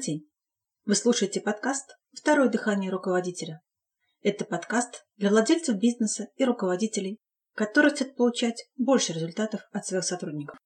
День! 0.00 0.26
Вы 0.86 0.94
слушаете 0.94 1.42
подкаст 1.42 1.98
«Второе 2.12 2.48
дыхание 2.48 2.90
руководителя». 2.90 3.60
Это 4.22 4.46
подкаст 4.46 5.04
для 5.16 5.28
владельцев 5.28 5.76
бизнеса 5.76 6.28
и 6.36 6.44
руководителей, 6.46 7.18
которые 7.52 7.90
хотят 7.90 8.16
получать 8.16 8.64
больше 8.78 9.12
результатов 9.12 9.60
от 9.72 9.84
своих 9.84 10.04
сотрудников. 10.04 10.56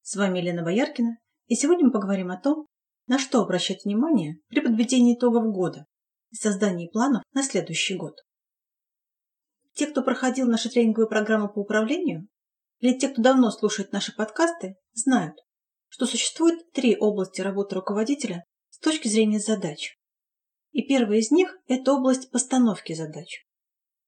С 0.00 0.16
вами 0.16 0.38
Елена 0.38 0.62
Бояркина, 0.62 1.18
и 1.46 1.54
сегодня 1.54 1.84
мы 1.84 1.92
поговорим 1.92 2.30
о 2.30 2.40
том, 2.40 2.68
на 3.06 3.18
что 3.18 3.42
обращать 3.42 3.84
внимание 3.84 4.38
при 4.48 4.60
подведении 4.60 5.14
итогов 5.14 5.52
года 5.52 5.84
и 6.30 6.36
создании 6.36 6.88
планов 6.88 7.22
на 7.34 7.42
следующий 7.42 7.96
год. 7.96 8.14
Те, 9.74 9.88
кто 9.88 10.02
проходил 10.02 10.46
наши 10.46 10.70
тренинговые 10.70 11.08
программы 11.08 11.52
по 11.52 11.58
управлению, 11.58 12.28
или 12.78 12.98
те, 12.98 13.10
кто 13.10 13.20
давно 13.20 13.50
слушает 13.50 13.92
наши 13.92 14.16
подкасты, 14.16 14.76
знают, 14.94 15.36
что 15.92 16.06
существует 16.06 16.72
три 16.72 16.96
области 16.96 17.42
работы 17.42 17.74
руководителя 17.74 18.46
с 18.70 18.78
точки 18.78 19.08
зрения 19.08 19.38
задач. 19.38 19.98
И 20.70 20.80
первая 20.80 21.18
из 21.18 21.30
них– 21.30 21.58
это 21.68 21.92
область 21.92 22.30
постановки 22.30 22.94
задач. 22.94 23.46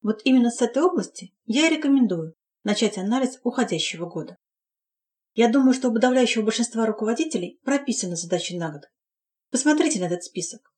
Вот 0.00 0.22
именно 0.24 0.50
с 0.50 0.62
этой 0.62 0.82
области 0.82 1.34
я 1.44 1.68
и 1.68 1.76
рекомендую 1.76 2.36
начать 2.62 2.96
анализ 2.96 3.38
уходящего 3.42 4.06
года. 4.06 4.38
Я 5.34 5.50
думаю, 5.50 5.74
что 5.74 5.90
у 5.90 5.92
подавляющего 5.92 6.42
большинства 6.42 6.86
руководителей 6.86 7.60
прописаны 7.64 8.16
задачи 8.16 8.54
на 8.54 8.72
год. 8.72 8.84
Посмотрите 9.50 10.00
на 10.00 10.06
этот 10.06 10.24
список. 10.24 10.72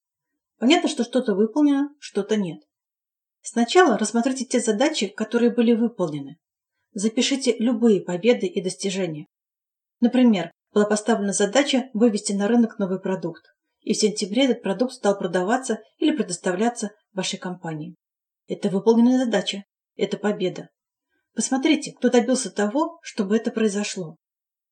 Понятно, 0.59 0.89
что 0.89 1.05
что-то 1.05 1.37
выполнено, 1.37 1.95
что-то 2.01 2.37
нет. 2.37 2.65
Сначала 3.43 3.97
рассмотрите 3.97 4.45
те 4.45 4.59
задачи, 4.59 5.07
которые 5.07 5.55
были 5.55 5.73
выполнены. 5.73 6.41
Запишите 6.95 7.57
любые 7.59 8.01
победы 8.01 8.49
и 8.49 8.61
достижения. 8.61 9.29
Например, 10.01 10.51
была 10.77 10.85
поставлена 10.85 11.33
задача 11.33 11.89
вывести 11.95 12.35
на 12.35 12.49
рынок 12.49 12.79
новый 12.79 13.01
продукт, 13.01 13.47
и 13.81 13.95
в 13.95 13.97
сентябре 13.97 14.45
этот 14.45 14.63
продукт 14.63 14.93
стал 14.93 15.17
продаваться 15.17 15.79
или 15.97 16.15
предоставляться 16.15 16.91
вашей 17.15 17.39
компании. 17.39 17.95
Это 18.47 18.69
выполненная 18.69 19.25
задача, 19.25 19.65
это 19.97 20.19
победа. 20.19 20.69
Посмотрите, 21.35 21.93
кто 21.93 22.11
добился 22.11 22.51
того, 22.51 22.99
чтобы 23.01 23.39
это 23.39 23.51
произошло. 23.51 24.17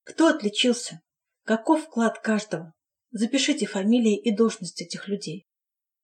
Кто 0.03 0.27
отличился? 0.27 1.01
Каков 1.47 1.85
вклад 1.85 2.19
каждого? 2.19 2.75
Запишите 3.11 3.65
фамилии 3.65 4.21
и 4.21 4.31
должности 4.31 4.83
этих 4.83 5.09
людей. 5.09 5.47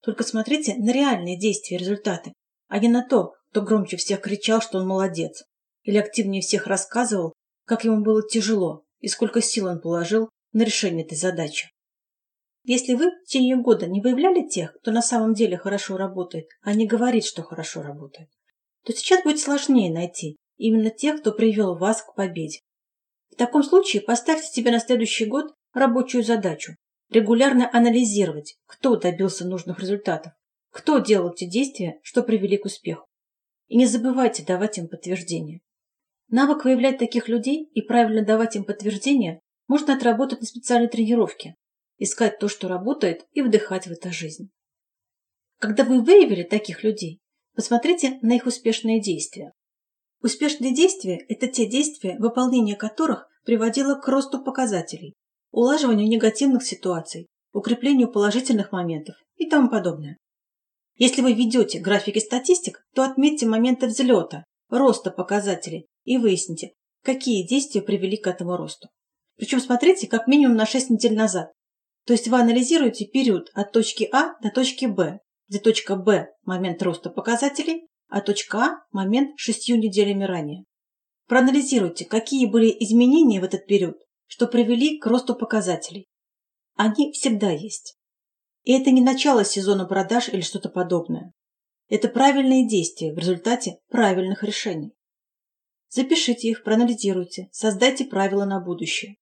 Только 0.00 0.24
смотрите 0.24 0.76
на 0.76 0.92
реальные 0.92 1.38
действия 1.38 1.76
и 1.76 1.80
результаты, 1.80 2.32
а 2.68 2.78
не 2.78 2.88
на 2.88 3.06
то, 3.06 3.34
кто 3.50 3.60
громче 3.60 3.98
всех 3.98 4.22
кричал, 4.22 4.62
что 4.62 4.78
он 4.78 4.86
молодец, 4.86 5.44
или 5.82 5.98
активнее 5.98 6.40
всех 6.40 6.66
рассказывал, 6.66 7.34
как 7.66 7.84
ему 7.84 8.02
было 8.02 8.26
тяжело, 8.26 8.86
и 9.00 9.08
сколько 9.08 9.40
сил 9.40 9.66
он 9.66 9.80
положил 9.80 10.30
на 10.52 10.62
решение 10.62 11.04
этой 11.04 11.16
задачи. 11.16 11.70
Если 12.64 12.94
вы 12.94 13.10
в 13.10 13.24
течение 13.24 13.56
года 13.56 13.86
не 13.86 14.00
выявляли 14.00 14.46
тех, 14.46 14.74
кто 14.74 14.90
на 14.90 15.02
самом 15.02 15.34
деле 15.34 15.56
хорошо 15.56 15.96
работает, 15.96 16.46
а 16.62 16.74
не 16.74 16.86
говорит, 16.86 17.24
что 17.24 17.42
хорошо 17.42 17.82
работает, 17.82 18.28
то 18.84 18.92
сейчас 18.92 19.22
будет 19.22 19.40
сложнее 19.40 19.92
найти 19.92 20.36
именно 20.56 20.90
тех, 20.90 21.20
кто 21.20 21.32
привел 21.32 21.76
вас 21.76 22.02
к 22.02 22.14
победе. 22.14 22.60
В 23.30 23.36
таком 23.36 23.62
случае 23.62 24.02
поставьте 24.02 24.46
себе 24.48 24.70
на 24.70 24.80
следующий 24.80 25.24
год 25.24 25.54
рабочую 25.72 26.22
задачу– 26.22 26.74
регулярно 27.10 27.70
анализировать, 27.72 28.56
кто 28.66 28.96
добился 28.96 29.46
нужных 29.46 29.80
результатов, 29.80 30.32
кто 30.70 30.98
делал 30.98 31.32
те 31.32 31.46
действия, 31.46 31.98
что 32.02 32.22
привели 32.22 32.58
к 32.58 32.66
успеху. 32.66 33.06
И 33.68 33.76
не 33.76 33.86
забывайте 33.86 34.44
давать 34.44 34.78
им 34.78 34.88
подтверждение. 34.88 35.60
Навык 36.30 36.64
выявлять 36.64 36.98
таких 36.98 37.28
людей 37.28 37.68
и 37.74 37.82
правильно 37.82 38.24
давать 38.24 38.54
им 38.54 38.64
подтверждения 38.64 39.40
можно 39.66 39.94
отработать 39.94 40.40
на 40.40 40.46
специальной 40.46 40.88
тренировке, 40.88 41.56
искать 41.98 42.38
то, 42.38 42.48
что 42.48 42.68
работает, 42.68 43.26
и 43.32 43.42
вдыхать 43.42 43.88
в 43.88 43.90
это 43.90 44.12
жизнь. 44.12 44.50
Когда 45.58 45.82
вы 45.82 46.00
выявили 46.00 46.44
таких 46.44 46.84
людей, 46.84 47.20
посмотрите 47.54 48.18
на 48.22 48.36
их 48.36 48.46
успешные 48.46 49.00
действия. 49.00 49.52
Успешные 50.22 50.72
действия– 50.72 51.24
это 51.28 51.48
те 51.48 51.66
действия, 51.66 52.16
выполнение 52.18 52.76
которых 52.76 53.28
приводило 53.44 53.96
к 53.96 54.06
росту 54.06 54.42
показателей, 54.42 55.14
улаживанию 55.50 56.08
негативных 56.08 56.62
ситуаций, 56.62 57.26
укреплению 57.52 58.10
положительных 58.10 58.70
моментов 58.70 59.16
и 59.36 59.48
тому 59.48 59.68
подобное. 59.68 60.16
Если 60.96 61.22
вы 61.22 61.32
ведете 61.32 61.80
графики 61.80 62.20
статистик, 62.20 62.84
то 62.94 63.02
отметьте 63.02 63.46
моменты 63.46 63.86
взлета, 63.86 64.44
роста 64.68 65.10
показателей 65.10 65.89
и 66.04 66.18
выясните, 66.18 66.72
какие 67.02 67.46
действия 67.46 67.82
привели 67.82 68.16
к 68.16 68.26
этому 68.26 68.56
росту. 68.56 68.88
Причем 69.36 69.60
смотрите 69.60 70.06
как 70.06 70.26
минимум 70.26 70.56
на 70.56 70.66
6 70.66 70.90
недель 70.90 71.14
назад. 71.14 71.52
То 72.06 72.12
есть 72.12 72.28
вы 72.28 72.38
анализируете 72.40 73.06
период 73.06 73.50
от 73.54 73.72
точки 73.72 74.08
А 74.12 74.34
до 74.42 74.50
точки 74.50 74.86
Б, 74.86 75.20
где 75.48 75.58
точка 75.58 75.96
Б– 75.96 76.28
момент 76.44 76.82
роста 76.82 77.10
показателей, 77.10 77.86
а 78.08 78.20
точка 78.20 78.58
А– 78.58 78.84
момент 78.92 79.38
шестью 79.38 79.76
неделями 79.76 80.24
ранее. 80.24 80.64
Проанализируйте, 81.26 82.04
какие 82.04 82.46
были 82.46 82.74
изменения 82.80 83.40
в 83.40 83.44
этот 83.44 83.66
период, 83.66 83.96
что 84.26 84.46
привели 84.46 84.98
к 84.98 85.06
росту 85.06 85.34
показателей. 85.34 86.08
Они 86.76 87.12
всегда 87.12 87.50
есть. 87.50 87.96
И 88.64 88.72
это 88.72 88.90
не 88.90 89.00
начало 89.00 89.44
сезона 89.44 89.86
продаж 89.86 90.28
или 90.28 90.40
что-то 90.40 90.68
подобное. 90.68 91.32
Это 91.88 92.08
правильные 92.08 92.68
действия 92.68 93.12
в 93.12 93.18
результате 93.18 93.78
правильных 93.88 94.44
решений. 94.44 94.92
Запишите 95.90 96.48
их, 96.48 96.62
проанализируйте, 96.62 97.48
создайте 97.50 98.04
правила 98.04 98.44
на 98.44 98.60
будущее. 98.60 99.16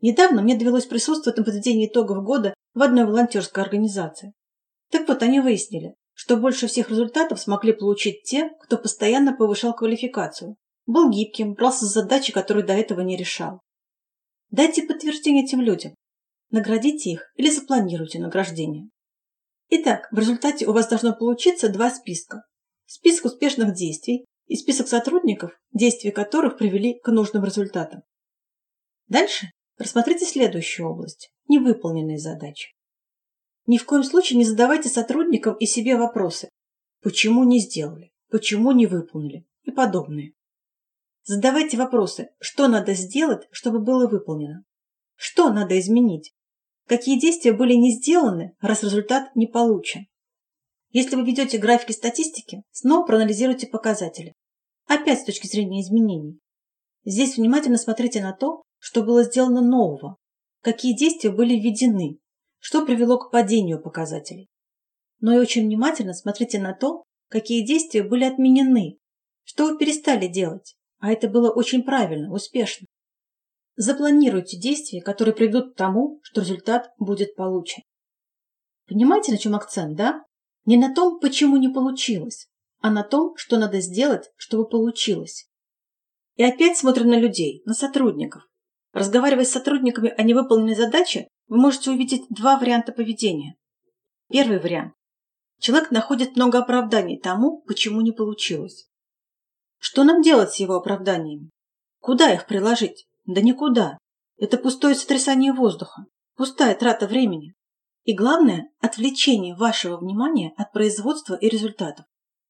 Недавно 0.00 0.42
мне 0.42 0.56
довелось 0.56 0.86
присутствовать 0.86 1.38
на 1.38 1.44
подведении 1.44 1.86
итогов 1.86 2.24
года 2.24 2.52
в 2.74 2.82
одной 2.82 3.04
волонтерской 3.04 3.62
организации. 3.62 4.32
Так 4.90 5.06
вот, 5.06 5.22
они 5.22 5.38
выяснили, 5.40 5.94
что 6.14 6.36
больше 6.36 6.66
всех 6.66 6.90
результатов 6.90 7.40
смогли 7.40 7.72
получить 7.72 8.24
те, 8.24 8.50
кто 8.60 8.76
постоянно 8.76 9.36
повышал 9.36 9.72
квалификацию, 9.72 10.56
был 10.86 11.10
гибким, 11.10 11.54
брался 11.54 11.84
за 11.84 12.00
задачи, 12.00 12.32
которые 12.32 12.66
до 12.66 12.72
этого 12.72 13.02
не 13.02 13.16
решал. 13.16 13.60
Дайте 14.50 14.82
подтверждение 14.82 15.44
этим 15.44 15.60
людям. 15.60 15.94
Наградите 16.50 17.10
их 17.10 17.30
или 17.36 17.50
запланируйте 17.50 18.18
награждение. 18.18 18.88
Итак, 19.68 20.08
в 20.10 20.18
результате 20.18 20.66
у 20.66 20.72
вас 20.72 20.88
должно 20.88 21.14
получиться 21.14 21.68
два 21.68 21.90
списка. 21.90 22.42
Список 22.86 23.26
успешных 23.26 23.74
действий 23.74 24.24
и 24.48 24.56
список 24.56 24.88
сотрудников, 24.88 25.52
действия 25.72 26.10
которых 26.10 26.58
привели 26.58 26.98
к 26.98 27.08
нужным 27.08 27.44
результатам. 27.44 28.02
Дальше 29.06 29.52
рассмотрите 29.76 30.24
следующую 30.24 30.88
область– 30.88 31.30
невыполненные 31.48 32.18
задачи. 32.18 32.74
Ни 33.66 33.76
в 33.76 33.84
коем 33.84 34.02
случае 34.02 34.38
не 34.38 34.44
задавайте 34.44 34.88
сотрудникам 34.88 35.54
и 35.54 35.66
себе 35.66 35.96
вопросы 35.96 36.48
«почему 37.02 37.44
не 37.44 37.60
сделали?», 37.60 38.10
«почему 38.30 38.72
не 38.72 38.86
выполнили?» 38.86 39.46
и 39.62 39.70
подобные. 39.70 40.32
Задавайте 41.22 41.76
вопросы 41.76 42.30
«что 42.40 42.68
надо 42.68 42.94
сделать, 42.94 43.46
чтобы 43.50 43.80
было 43.80 44.08
выполнено?», 44.08 44.64
«что 45.14 45.52
надо 45.52 45.78
изменить?», 45.78 46.32
какие 46.86 47.20
действия 47.20 47.52
были 47.52 47.74
не 47.74 47.92
сделаны, 47.92 48.56
раз 48.60 48.82
результат 48.82 49.36
не 49.36 49.46
получен. 49.46 50.06
Если 50.90 51.16
вы 51.16 51.24
ведете 51.26 51.58
графики 51.58 51.92
статистики, 51.92 52.62
снова 52.70 53.06
проанализируйте 53.06 53.66
показатели. 53.66 54.34
Опять 54.88 55.20
с 55.20 55.24
точки 55.24 55.46
зрения 55.46 55.82
изменений. 55.82 56.38
Здесь 57.04 57.36
внимательно 57.36 57.76
смотрите 57.76 58.22
на 58.22 58.32
то, 58.32 58.62
что 58.78 59.02
было 59.02 59.22
сделано 59.22 59.60
нового, 59.60 60.16
какие 60.62 60.96
действия 60.96 61.30
были 61.30 61.54
введены, 61.54 62.18
что 62.58 62.86
привело 62.86 63.18
к 63.18 63.30
падению 63.30 63.82
показателей. 63.82 64.48
Но 65.20 65.34
и 65.34 65.38
очень 65.38 65.66
внимательно 65.66 66.14
смотрите 66.14 66.58
на 66.58 66.72
то, 66.72 67.04
какие 67.28 67.66
действия 67.66 68.02
были 68.02 68.24
отменены, 68.24 68.96
что 69.44 69.66
вы 69.66 69.76
перестали 69.76 70.26
делать, 70.26 70.74
а 71.00 71.12
это 71.12 71.28
было 71.28 71.50
очень 71.50 71.82
правильно, 71.82 72.32
успешно. 72.32 72.86
Запланируйте 73.76 74.58
действия, 74.58 75.02
которые 75.02 75.34
приведут 75.34 75.74
к 75.74 75.76
тому, 75.76 76.18
что 76.22 76.40
результат 76.40 76.92
будет 76.98 77.36
получен. 77.36 77.82
Понимаете, 78.86 79.32
на 79.32 79.38
чем 79.38 79.54
акцент, 79.54 79.96
да? 79.96 80.24
Не 80.64 80.78
на 80.78 80.94
том, 80.94 81.20
почему 81.20 81.58
не 81.58 81.68
получилось, 81.68 82.47
а 82.80 82.90
на 82.90 83.02
том, 83.02 83.36
что 83.36 83.58
надо 83.58 83.80
сделать, 83.80 84.30
чтобы 84.36 84.68
получилось. 84.68 85.48
И 86.36 86.44
опять 86.44 86.78
смотрим 86.78 87.08
на 87.08 87.18
людей, 87.18 87.62
на 87.64 87.74
сотрудников. 87.74 88.42
Разговаривая 88.92 89.44
с 89.44 89.50
сотрудниками 89.50 90.10
о 90.10 90.22
невыполненной 90.22 90.74
задаче, 90.74 91.28
вы 91.48 91.58
можете 91.58 91.90
увидеть 91.90 92.26
два 92.30 92.58
варианта 92.58 92.92
поведения. 92.92 93.56
Первый 94.30 94.60
вариант. 94.60 94.94
Человек 95.58 95.90
находит 95.90 96.36
много 96.36 96.58
оправданий 96.58 97.18
тому, 97.18 97.62
почему 97.62 98.00
не 98.00 98.12
получилось. 98.12 98.88
Что 99.78 100.04
нам 100.04 100.22
делать 100.22 100.52
с 100.52 100.56
его 100.56 100.74
оправданиями? 100.76 101.50
Куда 102.00 102.32
их 102.32 102.46
приложить? 102.46 103.06
Да 103.26 103.40
никуда. 103.40 103.98
Это 104.38 104.56
пустое 104.56 104.94
сотрясание 104.94 105.52
воздуха, 105.52 106.06
пустая 106.36 106.74
трата 106.76 107.06
времени. 107.06 107.54
И 108.04 108.14
главное– 108.14 108.70
отвлечение 108.80 109.56
вашего 109.56 109.98
внимания 109.98 110.52
от 110.56 110.72
производства 110.72 111.34
и 111.34 111.48
результатов 111.48 112.06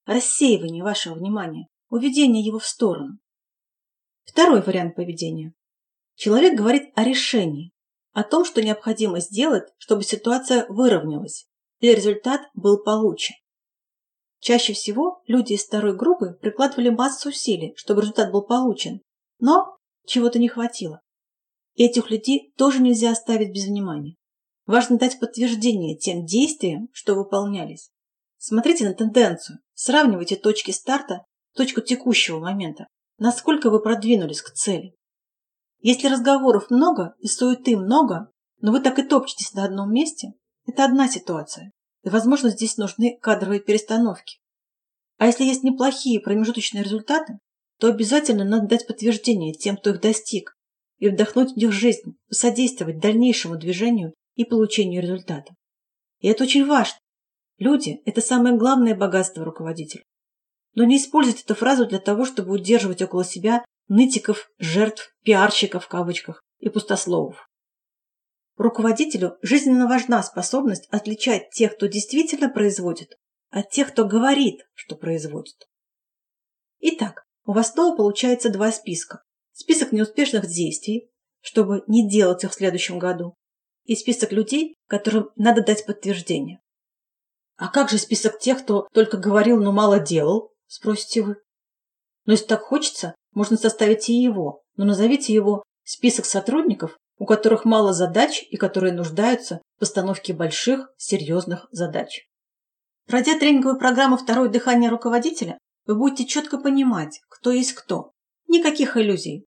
рассеивание 0.09 0.83
вашего 0.83 1.15
внимания, 1.15 1.69
уведение 1.91 2.43
его 2.43 2.59
в 2.59 2.67
сторону. 2.67 3.19
Второй 4.25 4.63
вариант 4.63 4.97
поведения. 4.97 5.53
Человек 6.15 6.57
говорит 6.57 6.91
о 6.95 7.05
решении, 7.05 7.73
о 8.13 8.25
том, 8.25 8.47
что 8.47 8.63
необходимо 8.63 9.21
сделать, 9.21 9.65
чтобы 9.77 10.03
ситуация 10.03 10.67
выровнялась 10.69 11.47
и 11.81 11.95
результат 11.95 12.41
был 12.55 12.83
получен. 12.83 13.35
Чаще 14.41 14.73
всего 14.73 15.23
люди 15.27 15.53
из 15.53 15.65
второй 15.65 15.95
группы 15.95 16.39
прикладывали 16.41 16.89
массу 16.89 17.29
усилий, 17.29 17.75
чтобы 17.77 18.01
результат 18.01 18.33
был 18.33 18.43
получен, 18.43 19.03
но 19.39 19.77
чего-то 20.07 20.39
не 20.39 20.49
хватило. 20.49 21.03
Этих 21.77 22.11
людей 22.11 22.53
тоже 22.57 22.81
нельзя 22.81 23.13
оставить 23.13 23.53
без 23.53 23.67
внимания. 23.67 24.17
Важно 24.65 24.97
дать 24.97 25.21
подтверждение 25.21 25.99
тем 25.99 26.25
действиям, 26.25 26.89
что 26.93 27.15
выполнялись. 27.15 27.91
Смотрите 28.39 28.89
на 28.89 28.95
тенденцию, 28.95 29.59
сравнивайте 29.79 30.35
точки 30.35 30.73
старта, 30.73 31.25
точку 31.55 31.81
текущего 31.81 32.41
момента, 32.41 32.89
насколько 33.17 33.71
вы 33.71 33.81
продвинулись 33.81 34.43
к 34.43 34.51
цели. 34.51 34.95
Если 35.81 36.09
разговоров 36.09 36.69
много 36.71 37.15
и 37.21 37.29
суеты 37.29 37.77
много, 37.77 38.33
но 38.61 38.73
вы 38.73 38.81
так 38.81 38.99
и 38.99 39.03
топчетесь 39.03 39.53
на 39.53 39.65
одном 39.65 39.93
месте, 39.93 40.33
это 40.67 40.85
одна 40.85 41.09
ситуация. 41.09 41.71
И, 42.03 42.09
возможно, 42.09 42.51
здесь 42.51 42.77
нужны 42.77 43.19
кадровые 43.21 43.61
перестановки. 43.61 44.41
А 45.17 45.27
если 45.27 45.45
есть 45.45 45.63
неплохие 45.63 46.21
промежуточные 46.21 46.83
результаты, 46.83 47.39
то 47.79 47.87
обязательно 47.87 48.45
надо 48.45 48.67
дать 48.67 48.87
подтверждение 48.89 49.55
тем, 49.55 49.77
кто 49.77 49.91
их 49.91 50.01
достиг, 50.01 50.57
и 50.99 51.09
вдохнуть 51.09 51.53
в 51.53 51.57
них 51.57 51.71
жизнь, 51.71 52.17
посодействовать 52.29 52.99
дальнейшему 52.99 53.57
движению 53.57 54.13
и 54.35 54.45
получению 54.45 55.03
результата. 55.03 55.55
И 56.19 56.27
это 56.27 56.43
очень 56.43 56.67
важно. 56.67 56.99
Люди– 57.59 58.01
это 58.05 58.21
самое 58.21 58.57
главное 58.57 58.95
богатство 58.95 59.45
руководителя. 59.45 60.05
Но 60.75 60.85
не 60.85 60.97
используйте 60.97 61.43
эту 61.43 61.57
фразу 61.57 61.87
для 61.87 61.99
того, 61.99 62.25
чтобы 62.25 62.53
удерживать 62.53 63.03
около 63.03 63.25
себя 63.25 63.65
нытиков, 63.89 64.49
жертв, 64.59 65.13
пиарщиков 65.25 65.85
в 65.85 65.89
кавычках 65.89 66.41
и 66.61 66.69
пустословов. 66.69 67.49
Руководителю 68.57 69.39
жизненно 69.43 69.89
важна 69.89 70.23
способность 70.23 70.89
отличать 70.91 71.51
тех, 71.51 71.75
кто 71.75 71.87
действительно 71.87 72.49
производит, 72.49 73.17
от 73.51 73.71
тех, 73.71 73.89
кто 73.89 74.05
говорит, 74.05 74.61
что 74.75 74.95
производит. 74.95 75.69
Итак, 76.81 77.25
у 77.45 77.53
вас 77.53 77.73
снова 77.73 77.97
получается 77.97 78.51
два 78.51 78.71
списка. 78.71 79.23
Список 79.53 79.91
неуспешных 79.91 80.47
действий, 80.47 81.11
чтобы 81.41 81.83
не 81.89 82.09
делать 82.09 82.45
их 82.45 82.51
в 82.51 82.55
следующем 82.55 82.99
году, 82.99 83.35
и 83.85 83.97
список 83.97 84.33
людей, 84.33 84.77
которым 84.87 85.31
надо 85.35 85.65
дать 85.65 85.87
подтверждение. 85.87 86.61
А 87.59 87.69
как 87.69 87.91
же 87.91 87.99
список 87.99 88.39
тех, 88.39 88.63
кто 88.63 88.87
только 88.95 89.17
говорил, 89.17 89.61
но 89.61 89.73
мало 89.73 89.99
делал, 89.99 90.53
спросите 90.69 91.23
вы. 91.23 91.37
Но 92.25 92.33
если 92.33 92.47
так 92.47 92.63
хочется, 92.63 93.17
можно 93.33 93.57
составить 93.57 94.09
и 94.09 94.15
его, 94.15 94.63
но 94.77 94.85
назовите 94.85 95.35
его 95.35 95.65
список 95.83 96.25
сотрудников, 96.25 96.97
у 97.19 97.27
которых 97.27 97.65
мало 97.65 97.93
задач 97.93 98.45
и 98.49 98.57
которые 98.57 98.93
нуждаются 98.93 99.61
в 99.77 99.81
постановке 99.81 100.33
больших, 100.33 100.89
серьезных 100.97 101.67
задач. 101.73 102.29
Пройдя 103.07 103.37
тренинговую 103.37 103.79
программу 103.79 104.17
«Второе 104.17 104.49
дыхание 104.49 104.89
руководителя», 104.89 105.59
вы 105.87 105.97
будете 105.97 106.27
четко 106.27 106.59
понимать, 106.59 107.21
кто 107.29 107.51
есть 107.51 107.73
кто. 107.73 108.13
Никаких 108.47 108.97
иллюзий. 108.97 109.47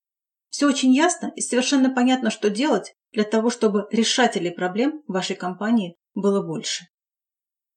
Все 0.50 0.68
очень 0.68 0.94
ясно 0.94 1.32
и 1.36 1.42
совершенно 1.42 1.90
понятно, 1.90 2.30
что 2.30 2.50
делать 2.50 2.94
для 3.14 3.24
того, 3.24 3.50
чтобы 3.50 3.88
решателей 3.90 4.52
проблем 4.52 5.02
в 5.08 5.14
вашей 5.14 5.38
компании 5.38 5.96
было 6.14 6.46
больше. 6.46 6.86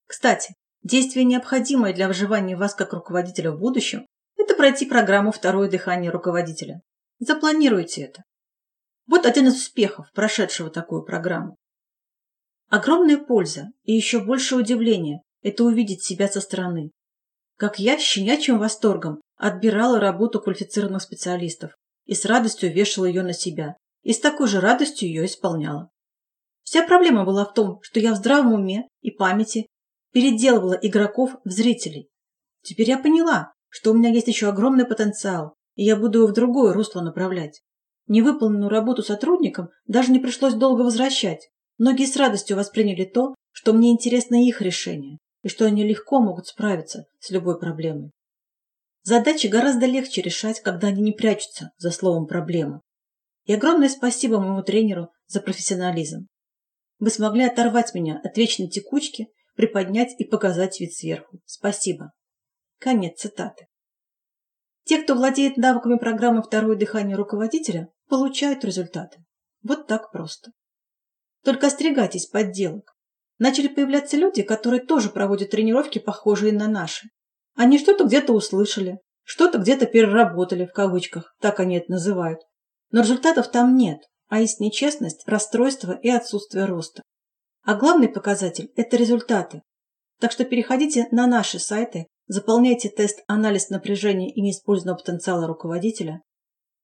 Кстати, 0.06 0.54
действие, 0.82 1.24
необходимое 1.24 1.92
для 1.92 2.08
выживания 2.08 2.56
вас 2.56 2.74
как 2.74 2.92
руководителя 2.92 3.52
в 3.52 3.58
будущем, 3.58 4.06
это 4.36 4.54
пройти 4.54 4.86
программу 4.86 5.32
«Второе 5.32 5.68
дыхание 5.68 6.10
руководителя». 6.10 6.80
Запланируйте 7.18 8.02
это. 8.02 8.22
Вот 9.06 9.26
один 9.26 9.48
из 9.48 9.54
успехов, 9.54 10.10
прошедшего 10.12 10.70
такую 10.70 11.04
программу. 11.04 11.56
Огромная 12.68 13.18
польза 13.18 13.68
и 13.84 13.92
еще 13.92 14.20
больше 14.20 14.56
удивления– 14.56 15.22
это 15.42 15.64
увидеть 15.64 16.02
себя 16.02 16.28
со 16.28 16.40
стороны. 16.40 16.90
Как 17.56 17.78
я 17.78 17.98
с 17.98 18.02
щенячьим 18.02 18.58
восторгом 18.58 19.20
отбирала 19.36 20.00
работу 20.00 20.40
квалифицированных 20.40 21.02
специалистов 21.02 21.72
и 22.04 22.14
с 22.14 22.24
радостью 22.24 22.72
вешала 22.72 23.04
ее 23.04 23.22
на 23.22 23.32
себя, 23.32 23.76
и 24.02 24.12
с 24.12 24.20
такой 24.20 24.48
же 24.48 24.60
радостью 24.60 25.08
ее 25.08 25.26
исполняла. 25.26 25.90
Вся 26.62 26.82
проблема 26.86 27.24
была 27.24 27.44
в 27.44 27.52
том, 27.52 27.80
что 27.82 28.00
я 28.00 28.12
в 28.12 28.16
здравом 28.16 28.54
уме 28.54 28.88
и 29.02 29.10
памяти 29.10 29.66
переделывала 30.14 30.78
игроков 30.80 31.36
в 31.44 31.50
зрителей. 31.50 32.08
Теперь 32.62 32.88
я 32.88 32.98
поняла, 32.98 33.52
что 33.68 33.90
у 33.90 33.94
меня 33.94 34.10
есть 34.10 34.28
еще 34.28 34.48
огромный 34.48 34.86
потенциал, 34.86 35.56
и 35.74 35.82
я 35.82 35.96
буду 35.96 36.18
его 36.20 36.28
в 36.28 36.32
другое 36.32 36.72
русло 36.72 37.02
направлять. 37.02 37.62
Невыполненную 38.06 38.70
работу 38.70 39.02
сотрудникам 39.02 39.70
даже 39.86 40.12
не 40.12 40.20
пришлось 40.20 40.54
долго 40.54 40.82
возвращать. 40.82 41.50
Многие 41.78 42.06
с 42.06 42.16
радостью 42.16 42.56
восприняли 42.56 43.04
то, 43.04 43.34
что 43.50 43.72
мне 43.72 43.90
интересно 43.90 44.36
их 44.36 44.62
решение, 44.62 45.18
и 45.42 45.48
что 45.48 45.64
они 45.64 45.82
легко 45.82 46.20
могут 46.20 46.46
справиться 46.46 47.06
с 47.18 47.30
любой 47.30 47.58
проблемой. 47.58 48.12
Задачи 49.02 49.48
гораздо 49.48 49.86
легче 49.86 50.22
решать, 50.22 50.60
когда 50.60 50.88
они 50.88 51.02
не 51.02 51.12
прячутся 51.12 51.72
за 51.76 51.90
словом 51.90 52.28
«проблема». 52.28 52.82
И 53.46 53.52
огромное 53.52 53.88
спасибо 53.88 54.38
моему 54.38 54.62
тренеру 54.62 55.08
за 55.26 55.40
профессионализм. 55.40 56.28
Вы 57.00 57.10
смогли 57.10 57.42
оторвать 57.42 57.94
меня 57.94 58.20
от 58.22 58.38
вечной 58.38 58.68
текучки, 58.68 59.28
приподнять 59.54 60.14
и 60.18 60.24
показать 60.24 60.80
вид 60.80 60.92
сверху. 60.92 61.40
Спасибо. 61.44 62.12
Конец 62.78 63.20
цитаты. 63.20 63.66
Те, 64.84 65.02
кто 65.02 65.14
владеет 65.14 65.56
навыками 65.56 65.96
программы 65.96 66.42
«Второе 66.42 66.76
дыхание 66.76 67.16
руководителя», 67.16 67.88
получают 68.08 68.64
результаты. 68.64 69.24
Вот 69.62 69.86
так 69.86 70.12
просто. 70.12 70.50
Только 71.42 71.68
остерегайтесь 71.68 72.26
подделок. 72.26 72.94
Начали 73.38 73.68
появляться 73.68 74.16
люди, 74.16 74.42
которые 74.42 74.80
тоже 74.80 75.10
проводят 75.10 75.50
тренировки, 75.50 75.98
похожие 75.98 76.52
на 76.52 76.68
наши. 76.68 77.08
Они 77.54 77.78
что-то 77.78 78.04
где-то 78.04 78.32
услышали, 78.32 78.98
что-то 79.22 79.58
где-то 79.58 79.86
переработали, 79.86 80.66
в 80.66 80.72
кавычках, 80.72 81.34
так 81.40 81.60
они 81.60 81.78
это 81.78 81.92
называют. 81.92 82.40
Но 82.90 83.00
результатов 83.00 83.50
там 83.50 83.76
нет, 83.76 84.00
а 84.28 84.40
есть 84.40 84.60
нечестность, 84.60 85.26
расстройство 85.26 85.92
и 85.92 86.10
отсутствие 86.10 86.66
роста. 86.66 87.02
А 87.64 87.74
главный 87.74 88.08
показатель– 88.08 88.70
это 88.76 88.96
результаты. 88.98 89.62
Так 90.20 90.32
что 90.32 90.44
переходите 90.44 91.08
на 91.10 91.26
наши 91.26 91.58
сайты, 91.58 92.06
заполняйте 92.26 92.90
тест 92.90 93.24
«Анализ 93.26 93.70
напряжения 93.70 94.30
и 94.30 94.42
неиспользованного 94.42 94.98
потенциала 94.98 95.46
руководителя» 95.46 96.20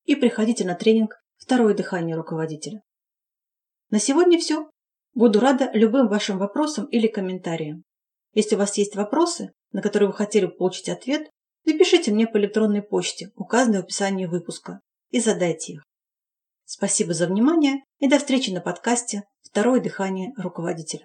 и 0.05 0.15
приходите 0.15 0.65
на 0.65 0.73
тренинг 0.73 1.21
«Второе 1.37 1.75
дыхание 1.75 2.15
руководителя». 2.15 2.81
На 3.91 3.99
сегодня 3.99 4.39
все. 4.39 4.71
Буду 5.13 5.39
рада 5.39 5.69
любым 5.73 6.07
вашим 6.07 6.39
вопросам 6.39 6.85
или 6.85 7.07
комментариям. 7.07 7.83
Если 8.33 8.55
у 8.55 8.57
вас 8.57 8.75
есть 8.77 8.95
вопросы, 8.95 9.51
на 9.71 9.83
которые 9.83 10.07
вы 10.07 10.13
хотели 10.13 10.47
бы 10.47 10.53
получить 10.53 10.89
ответ, 10.89 11.29
напишите 11.65 12.11
мне 12.11 12.25
по 12.25 12.37
электронной 12.37 12.81
почте, 12.81 13.31
указанной 13.35 13.81
в 13.81 13.83
описании 13.83 14.25
выпуска, 14.25 14.79
и 15.11 15.19
задайте 15.19 15.73
их. 15.73 15.83
Спасибо 16.73 17.13
за 17.13 17.27
внимание 17.27 17.83
и 17.99 18.07
до 18.07 18.17
встречи 18.17 18.49
на 18.49 18.61
подкасте 18.61 19.23
«Второе 19.41 19.81
дыхание 19.81 20.31
руководителя». 20.37 21.03